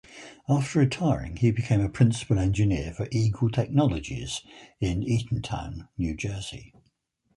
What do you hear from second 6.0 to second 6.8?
Jersey.